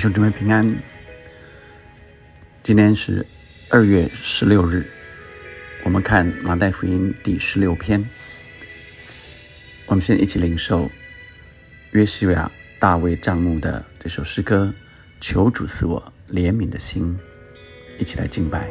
[0.00, 0.66] 兄姊妹平安。
[2.62, 3.26] 今天是
[3.68, 4.82] 二月十六日，
[5.84, 8.02] 我们看马太福音第十六篇。
[9.84, 10.90] 我们先一起领受
[11.90, 14.72] 约西亚大卫帐幕的这首诗歌，
[15.20, 17.14] 求主赐我怜悯的心，
[17.98, 18.70] 一起来敬拜。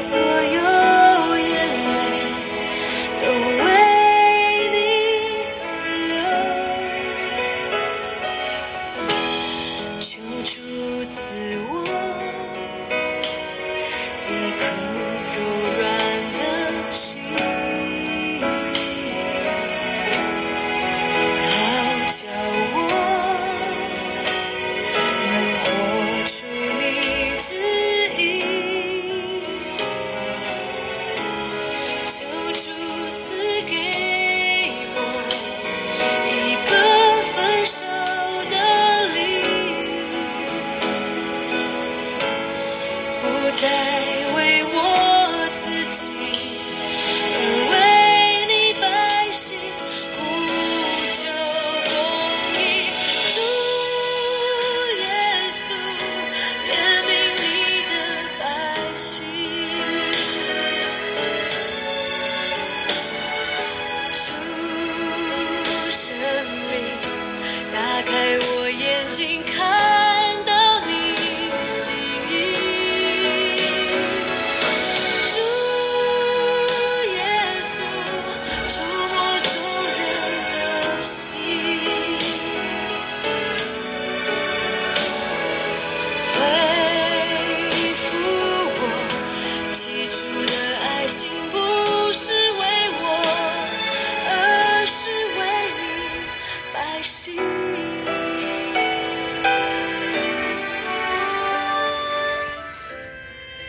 [0.00, 0.79] 所有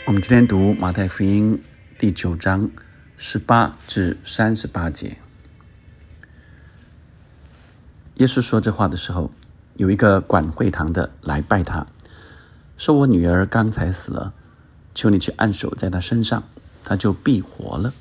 [0.07, 1.61] 我们今天读马太福音
[1.99, 2.71] 第九章
[3.17, 5.15] 十八至三十八节。
[8.15, 9.29] 耶稣说这话的时候，
[9.75, 11.85] 有一个管会堂的来拜他，
[12.77, 14.33] 说：“我女儿刚才死了，
[14.95, 16.43] 求你去按手在她身上，
[16.83, 17.93] 她就必活了。”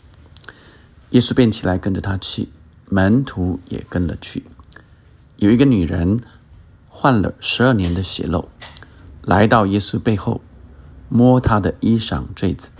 [1.10, 2.48] 耶稣便起来跟着他去，
[2.86, 4.44] 门徒也跟了去。
[5.36, 6.18] 有一个女人
[6.88, 8.48] 患了十二年的血漏，
[9.22, 10.40] 来到耶稣背后。
[11.10, 12.70] 摸他的衣裳坠子，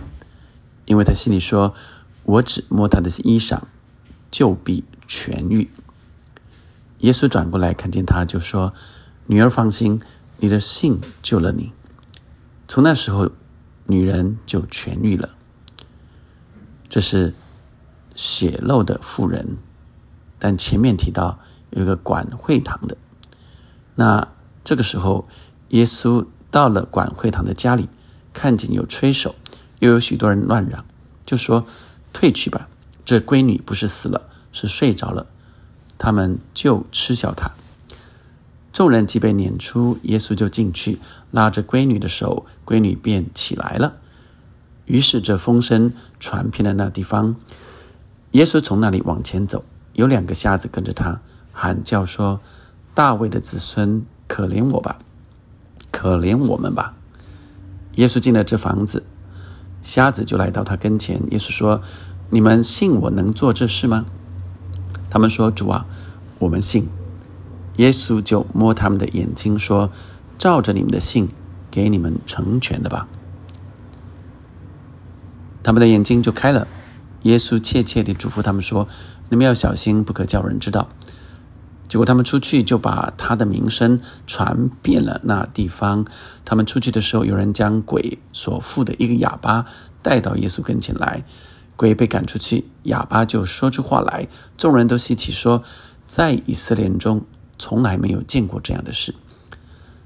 [0.85, 1.75] 因为他心里说
[2.23, 3.59] ：“我只摸他的衣裳，
[4.31, 5.69] 就必痊愈。”
[6.99, 8.73] 耶稣转过来看见他，就说
[9.27, 10.01] ：“女儿放心，
[10.37, 11.73] 你的信救了你。”
[12.69, 13.29] 从那时候，
[13.85, 15.31] 女人就痊愈了。
[16.87, 17.33] 这是
[18.15, 19.57] 血漏的妇人，
[20.39, 21.39] 但前面提到
[21.71, 22.95] 有一个管会堂的。
[23.95, 24.27] 那
[24.63, 25.27] 这个时候，
[25.69, 27.89] 耶稣到了管会堂的家里。
[28.33, 29.35] 看见有吹手，
[29.79, 30.85] 又有许多人乱嚷，
[31.25, 31.65] 就说
[32.13, 32.67] ：“退去吧，
[33.05, 35.27] 这闺女不是死了，是睡着了。”
[35.97, 37.51] 他们就嗤笑他。
[38.73, 40.97] 众人即被撵出，耶稣就进去
[41.29, 43.93] 拉着闺女的手，闺女便起来了。
[44.85, 47.35] 于是这风声传遍了那地方。
[48.31, 51.19] 耶稣从那里往前走，有两个瞎子跟着他，
[51.51, 52.39] 喊叫说
[52.95, 54.99] ：“大卫的子孙，可怜我吧，
[55.91, 56.95] 可怜我们吧。”
[57.95, 59.03] 耶稣进了这房子，
[59.81, 61.21] 瞎子就来到他跟前。
[61.31, 61.81] 耶稣说
[62.31, 64.05] ：“你们信我能做这事吗？”
[65.09, 65.85] 他们说：“主啊，
[66.39, 66.87] 我们信。”
[67.77, 69.91] 耶稣就摸他们的眼睛说
[70.37, 71.27] ：“照着你们的信，
[71.69, 73.07] 给你们成全了吧。”
[75.63, 76.67] 他们的眼睛就开了。
[77.23, 78.87] 耶稣切切地嘱咐他们说
[79.29, 80.87] ：“你们要小心，不可叫人知道。”
[81.91, 86.05] 结果他们出去就把他的名声传遍了那地方。
[86.45, 89.65] 他们出去的时候，有人将鬼所附的一个哑巴
[90.01, 91.21] 带到耶稣跟前来，
[91.75, 94.25] 鬼被赶出去，哑巴就说出话来。
[94.57, 95.61] 众人都稀奇说，
[96.07, 97.21] 在以色列中
[97.59, 99.13] 从来没有见过这样的事。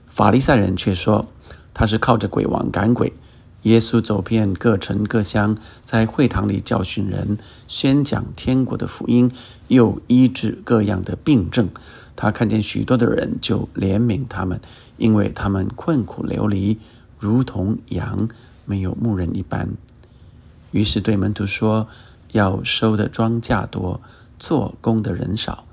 [0.08, 1.24] 法利赛人却说
[1.72, 3.14] 他是靠着鬼王赶鬼。
[3.66, 9.32] 耶稣走遍各城各乡，在会堂里教训人，宣讲天国的福音，
[9.70, 11.70] 又医治各样的病症。
[12.16, 14.62] 他看见许多的人，就怜悯他们，
[14.98, 16.78] 因为他们困苦流离，
[17.18, 18.30] 如同羊
[18.66, 19.70] 没有牧人一般。
[20.70, 21.88] 于是对门徒说
[22.34, 24.00] ：“要收的庄稼多，
[24.40, 25.66] 做工的人少，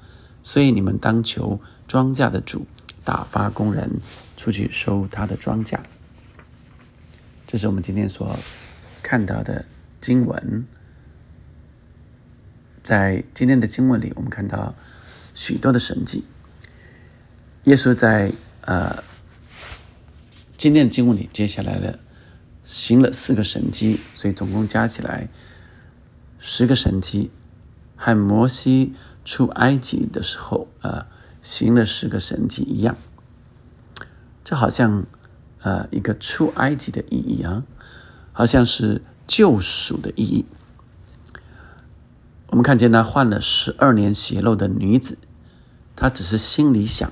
[0.42, 2.66] 所以你们当求庄稼的主
[3.04, 4.00] 打发工人
[4.38, 5.78] 出去收他的庄稼。”
[7.52, 8.34] 这是我们今天所
[9.02, 9.66] 看到的
[10.00, 10.66] 经文。
[12.82, 14.74] 在今天的经文里，我们看到
[15.34, 16.24] 许多的神迹。
[17.64, 18.32] 耶稣在
[18.62, 19.04] 呃
[20.56, 21.98] 今天的经文里，接下来的
[22.64, 25.28] 行了四个神迹，所以总共加起来
[26.38, 27.30] 十个神迹，
[27.96, 28.94] 和摩西
[29.26, 31.06] 出埃及的时候啊
[31.42, 32.96] 行了十个神迹一样。
[34.42, 35.04] 这好像。
[35.62, 37.62] 呃，一个出埃及的意义啊，
[38.32, 40.44] 好像是救赎的意义。
[42.48, 45.16] 我们看见那患了十二年血漏的女子，
[45.94, 47.10] 她只是心里想，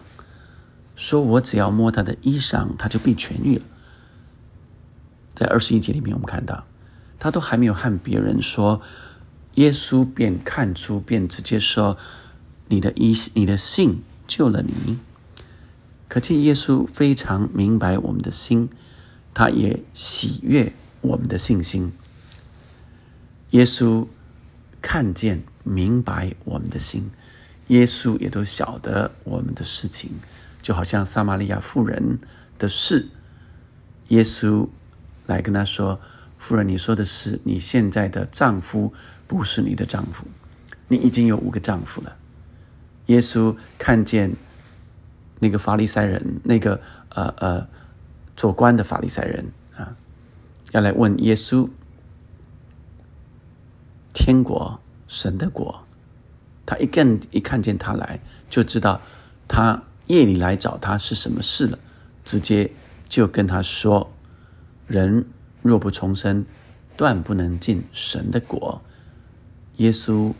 [0.94, 3.62] 说我只要摸她的衣裳，她就必痊愈了。
[5.35, 6.64] 在二十一节里面，我们看到，
[7.19, 8.82] 她都还没有和别人说，
[9.55, 11.96] 耶稣便看出，便直接说
[12.69, 14.99] ：“你的衣，你的信救了你。”
[16.11, 18.69] 可见耶稣非常明白我们的心，
[19.33, 20.73] 他也喜悦
[21.03, 21.93] 我们的信心。
[23.51, 24.09] 耶稣
[24.83, 27.09] 看见、明白我们的心，
[27.69, 30.11] 耶稣也都晓得我们的事情，
[30.61, 32.19] 就好像撒玛利亚妇人
[32.59, 33.06] 的事，
[34.09, 34.67] 耶稣
[35.27, 36.01] 来跟他说
[36.39, 38.93] ：“夫人，你说的是你现在的丈夫
[39.29, 40.27] 不是你的丈夫，
[40.89, 42.17] 你已经有五个丈夫了。”
[43.06, 44.33] 耶稣看见。
[45.41, 47.67] 那个法利赛人，那个呃呃
[48.37, 49.45] 做官的法利赛人
[49.75, 49.97] 啊，
[50.71, 51.69] 要来问耶稣，
[54.13, 54.79] 天国
[55.09, 55.83] 神的国，
[56.65, 59.01] 他一看一看见他来，就知道
[59.49, 61.79] 他夜里来找他是什么事了，
[62.25, 62.71] 直接
[63.09, 64.13] 就跟他说：
[64.87, 65.27] 人
[65.63, 66.45] 若不重生，
[66.97, 68.83] 断不能进神的国。
[69.77, 70.35] 耶稣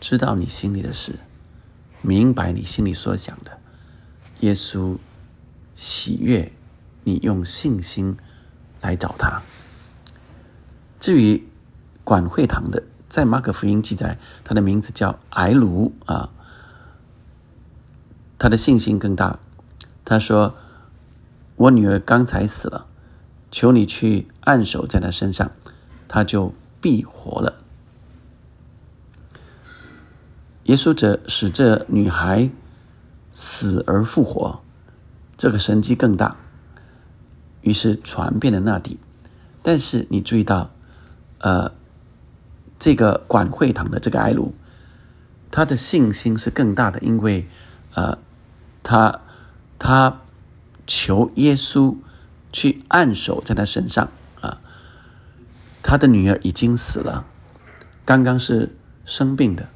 [0.00, 1.12] 知道你心里的事，
[2.02, 3.57] 明白你心里所想的。
[4.40, 4.96] 耶稣
[5.74, 6.52] 喜悦
[7.04, 8.16] 你用信心
[8.80, 9.42] 来找他。
[11.00, 11.46] 至于
[12.04, 16.30] 管会堂的，在马可福音记载，他的名字叫埃卢啊。
[18.38, 19.38] 他的信心更大。
[20.04, 20.54] 他说
[21.56, 22.86] ：“我女儿刚才死了，
[23.50, 25.50] 求你去按手在她身上，
[26.06, 27.62] 她就必活了。”
[30.64, 32.50] 耶稣者使这女孩。
[33.40, 34.60] 死而复活，
[35.36, 36.36] 这个神迹更大，
[37.60, 38.98] 于是传遍了那地。
[39.62, 40.72] 但是你注意到，
[41.38, 41.70] 呃，
[42.80, 44.56] 这个管会堂的这个埃鲁，
[45.52, 47.46] 他的信心是更大的，因为
[47.94, 48.18] 呃，
[48.82, 49.20] 他
[49.78, 50.20] 他
[50.84, 51.94] 求耶稣
[52.52, 54.10] 去按手在他身上
[54.40, 54.58] 啊，
[55.80, 57.24] 他的女儿已经死了，
[58.04, 58.74] 刚刚是
[59.06, 59.68] 生病的，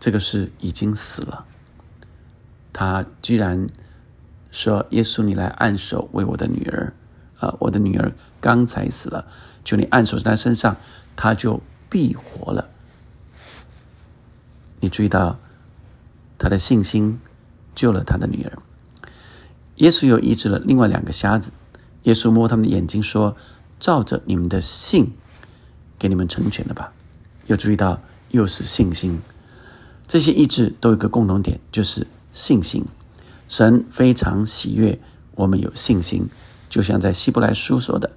[0.00, 1.44] 这个是已经死了。
[2.78, 3.70] 他居然
[4.50, 6.92] 说：“耶稣，你来按手为我的女儿，
[7.38, 9.24] 啊，我的女儿刚才死了，
[9.64, 10.76] 求你按手在她身上，
[11.16, 12.68] 她就必活了。”
[14.80, 15.38] 你注意到
[16.36, 17.18] 他的信心
[17.74, 18.58] 救了他的女儿。
[19.76, 21.52] 耶稣又医治了另外两个瞎子。
[22.02, 23.34] 耶稣摸他们的眼睛说
[23.80, 25.14] ：“照着你们的信，
[25.98, 26.92] 给你们成全了吧。”
[27.48, 27.98] 又注意到
[28.32, 29.18] 又是信心。
[30.06, 32.06] 这些医治都有个共同点，就是。
[32.36, 32.84] 信心，
[33.48, 35.00] 神非常喜悦
[35.34, 36.28] 我们有信心，
[36.68, 38.10] 就像在希伯来书说的：“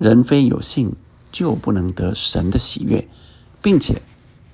[0.00, 0.90] 人非有信，
[1.30, 3.06] 就不能得神的喜悦。”
[3.60, 4.00] 并且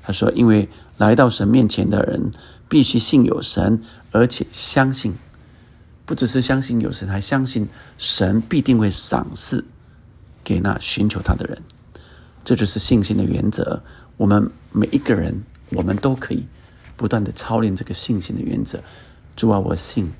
[0.03, 2.33] 他说：“因为来到神面前的人，
[2.69, 5.15] 必须信有神，而且相信，
[6.05, 9.65] 不只是相信有神，还相信神必定会赏赐
[10.43, 11.63] 给那寻求他的人。”
[12.45, 13.81] 这就是信心的原则。
[14.17, 15.41] 我们每一个人，
[15.71, 16.45] 我们都可以。
[16.99, 18.83] 不断的操练这个信心的原则，
[19.37, 20.11] 主啊，我信，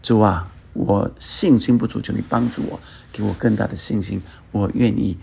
[0.00, 2.78] 主啊，我信心不足，求你帮助我，
[3.12, 5.18] 给我更大的信心，我愿意，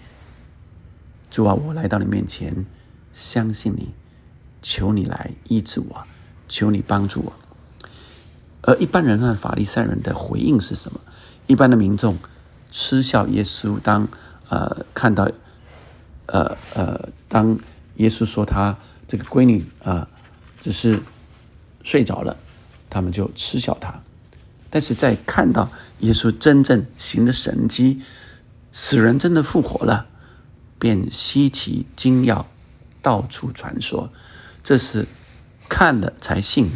[1.31, 2.65] 主啊，我来到你面前，
[3.13, 3.91] 相信你，
[4.62, 6.03] 求你来医治我，
[6.50, 7.33] 求你帮助我。
[8.63, 11.00] 而一般人和法利赛人的回应是什么？
[11.48, 12.17] 一般的民众
[12.69, 14.05] 嗤笑耶稣，当
[14.50, 15.31] 呃看到，
[16.25, 17.57] 呃呃，当
[17.95, 20.05] 耶稣说他这个闺女啊。
[20.62, 21.01] 只是
[21.84, 22.38] 睡着了，
[22.89, 24.01] 他们就嗤笑他。
[24.70, 28.01] 但是在看到耶稣真正行的神迹，
[28.72, 30.06] 死人真的复活了，
[30.80, 32.46] 便稀奇惊讶，
[33.01, 34.13] 到处传说。
[34.63, 35.08] 这是
[35.68, 36.70] 看了才信，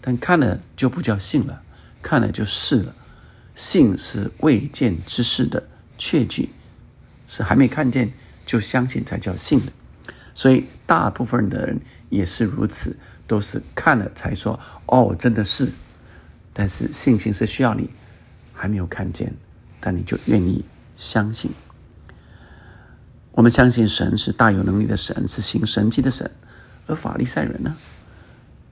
[0.00, 1.62] 但看了就不叫信了，
[2.02, 2.94] 看了就是了。
[3.54, 6.50] 信是未见之事的确据，
[7.28, 8.12] 是还没看见
[8.44, 9.72] 就相信才叫信的。
[10.34, 15.70] 所以大部分的人也是如此，都是看了才说哦，真的是。
[16.52, 17.90] 但是信心是需要你
[18.52, 19.34] 还没有看见，
[19.80, 20.64] 但你就愿意
[20.96, 21.50] 相信。
[23.32, 26.30] 我们相信神是大有能力的神，是行神迹的神。
[26.86, 27.76] 而法利赛人呢？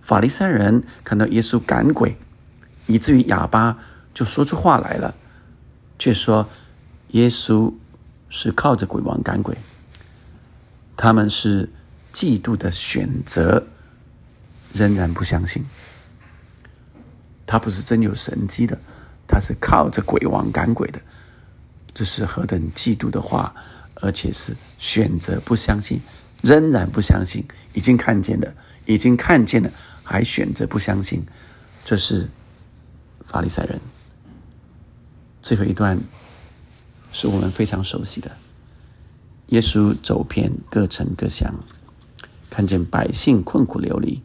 [0.01, 2.17] 法利赛人看到耶稣赶鬼，
[2.87, 3.79] 以至于哑巴。
[4.15, 5.13] 就说出话来了，
[5.99, 6.49] 却说
[7.09, 7.75] 耶稣
[8.29, 9.59] 是靠着鬼王赶鬼。
[10.97, 11.69] 他们是
[12.13, 13.67] 嫉妒的选择，
[14.75, 15.65] 仍然不相信。
[17.47, 18.79] 他不是真有神迹的，
[19.27, 21.01] 他是靠着鬼王赶鬼的。
[21.95, 23.55] 这是何等嫉妒的话，
[23.95, 26.01] 而且是选择不相信，
[26.43, 27.45] 仍然不相信。
[27.73, 28.53] 已经看见了，
[28.85, 29.71] 已经看见了，
[30.03, 31.25] 还选择不相信，
[31.85, 32.29] 这是
[33.25, 33.81] 法利赛人。
[35.41, 36.01] 最后一段
[37.13, 38.31] 是我们非常熟悉的。
[39.49, 41.55] 耶稣走遍各城各乡，
[42.49, 44.23] 看见百姓困苦流离，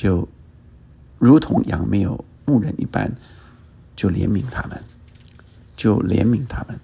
[0.00, 0.26] 就
[1.18, 3.12] 如同羊没有牧人一般，
[3.94, 4.82] 就怜悯他们，
[5.76, 6.80] 就怜悯他们，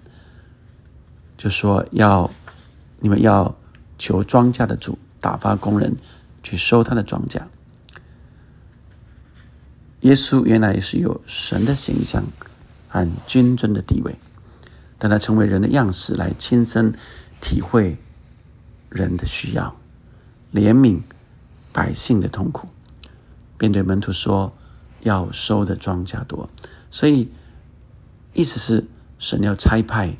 [1.35, 2.29] 就说要
[2.99, 3.57] 你们要
[3.97, 5.95] 求庄稼的主打发工人
[6.43, 7.41] 去收他的庄稼。
[10.01, 12.23] 耶稣原来是有神的形象
[12.87, 14.15] 和君尊的地位，
[14.99, 16.93] 但他成为人的样式来亲身
[17.41, 17.97] 体会
[18.91, 19.75] 人的需要，
[20.53, 20.99] 怜悯
[21.73, 22.67] 百姓的痛苦，
[23.57, 24.53] 便对门徒说
[25.01, 26.49] ：“要收的庄稼多。”
[26.91, 27.29] 所以
[28.33, 28.85] 意思是
[29.19, 30.15] 神要差派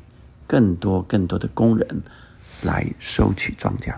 [0.46, 2.02] 更多更多的工人
[2.62, 3.96] 来收取庄稼，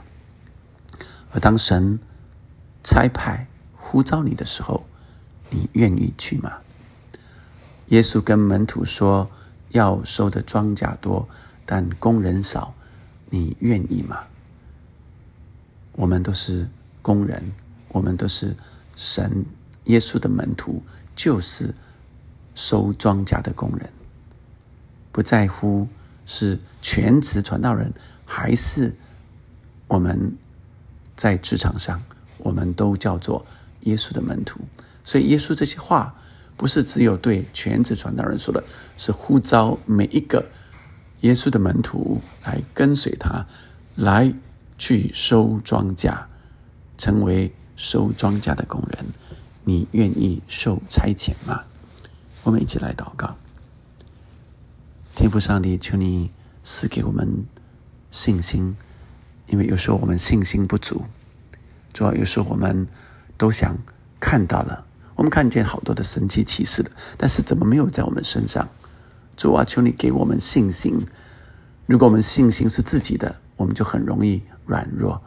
[1.32, 1.98] 而当神
[2.82, 4.84] 差派呼召你的时候。
[5.52, 6.58] 你愿意去吗？
[7.88, 9.28] 耶稣跟门徒说
[9.70, 11.28] ：“要收的庄稼多，
[11.66, 12.72] 但工人少，
[13.30, 14.20] 你愿意吗？”
[15.90, 16.68] 我们都是
[17.02, 17.52] 工人，
[17.88, 18.54] 我们都是
[19.00, 19.46] 神
[19.84, 20.82] 耶稣的门徒，
[21.16, 21.74] 就是
[22.54, 23.88] 收庄稼的工人。
[25.10, 25.88] 不在乎
[26.26, 27.90] 是全职传道人，
[28.26, 28.94] 还是
[29.88, 30.36] 我们
[31.16, 31.98] 在职场上，
[32.36, 33.46] 我们都叫做
[33.84, 34.60] 耶稣的门徒。
[35.02, 36.14] 所以，耶稣这些话
[36.58, 38.62] 不是只有对全职传道人说的，
[38.98, 40.44] 是呼召每一个
[41.22, 43.46] 耶稣的门徒来跟随他，
[43.96, 44.30] 来
[44.76, 46.16] 去收庄稼，
[46.98, 49.06] 成为收庄稼的工人。
[49.64, 51.62] 你愿意受差遣吗？
[52.42, 53.34] 我们一起来祷告。
[55.16, 56.30] 天父上帝，求你
[56.62, 57.46] 赐给我们
[58.10, 58.76] 信心，
[59.46, 61.02] 因为有时候我们信心不足，
[61.94, 62.86] 主要有时候我们
[63.38, 63.74] 都想
[64.20, 64.84] 看到了。
[65.14, 68.68] 我们看见好多的神奇奇事的，但是怎么没有在我们身上？
[69.38, 71.00] 主啊，求你给我们信心。
[71.86, 75.22] 如果我们信心是自己的，我们就很容易软弱，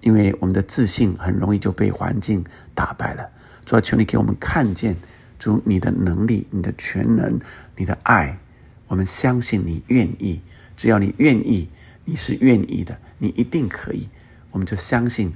[0.00, 3.28] 因为我们的自信很容易就被环境打败了。
[3.64, 4.96] 主啊，求你给我们看见
[5.38, 7.38] 主你的能力、你的全能、
[7.76, 8.38] 你的爱。
[8.86, 10.40] 我们相信你愿意，
[10.76, 11.68] 只要你愿意，
[12.04, 14.08] 你是愿意的，你一定可以。
[14.50, 15.32] 我们就相信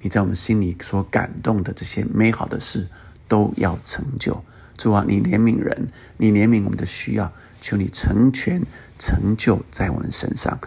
[0.00, 2.86] 你在我们心里所感动的这些美好的事。
[3.28, 4.44] 都要成就，
[4.76, 7.32] 主啊，你怜悯人，你怜悯我们的需要，
[7.62, 8.60] 求你成全
[8.98, 10.58] 成就在我们身上。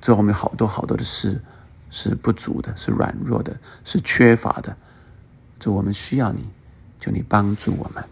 [0.00, 1.40] 主，我们有好多好多的事
[1.92, 4.74] 是不足的，是软弱的，是缺乏的。
[5.60, 6.40] 主，我们需要你，
[6.98, 8.02] 求你帮助我们。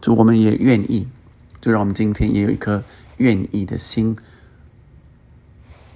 [0.00, 1.06] 主，我们也愿意，
[1.60, 2.82] 就让我们今天也有一颗
[3.18, 4.16] 愿意的心。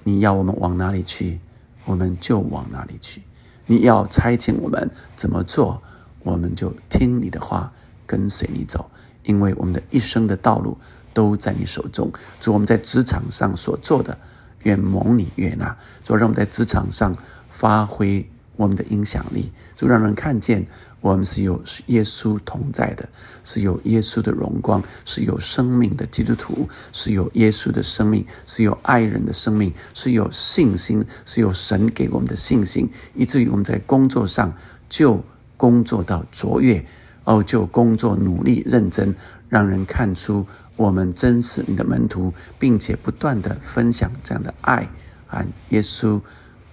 [0.04, 1.40] 你要我们往哪里去，
[1.87, 3.23] 我们就往哪里去。
[3.64, 5.83] 你要差遣我们怎么做？
[6.23, 7.73] 我们就听你的话，
[8.07, 8.90] 跟随你走，
[9.23, 10.76] 因为我们的一生的道路
[11.14, 12.12] 都在你手中。
[12.38, 14.16] 主，我们在职场上所做的，
[14.64, 15.75] 愿蒙你悦纳。
[16.04, 17.16] 主，让我们在职场上
[17.49, 20.66] 发挥我们的影响力，就让人看见
[21.00, 23.09] 我们是有耶稣同在的，
[23.42, 34.52] 是有耶稣的荣光，是有生命的基督徒，是有耶稣的生命，是有爱人的生命，是有信心，是有神给我们的信心，以至于我们在工作上
[34.88, 35.25] 就。
[35.56, 36.85] 工作到卓越，
[37.23, 39.14] 哦，就工作努力认真，
[39.49, 40.44] 让人看出
[40.76, 44.88] 我们真是你的门徒，并且不断的分享这样的爱
[45.28, 46.21] 啊，耶稣，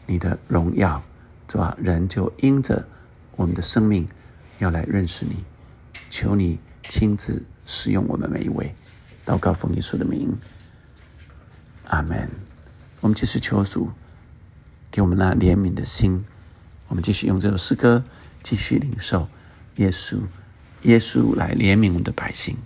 [0.07, 1.03] 你的荣耀，
[1.47, 1.77] 是吧？
[1.79, 2.87] 人就因着
[3.35, 4.07] 我们的生命，
[4.59, 5.43] 要来认识你，
[6.09, 6.57] 求你
[6.89, 8.73] 亲自使用我们每一位，
[9.25, 10.35] 祷告奉耶稣的名，
[11.85, 12.29] 阿门。
[13.01, 13.89] 我们继续求主
[14.89, 16.25] 给我们那怜悯的心，
[16.87, 18.03] 我们继续用这首诗歌
[18.41, 19.27] 继续领受
[19.75, 20.19] 耶稣，
[20.83, 22.57] 耶稣来怜悯我们的百姓。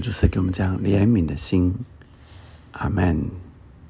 [0.00, 1.74] 就是给我们这样怜悯的心，
[2.72, 3.49] 阿门。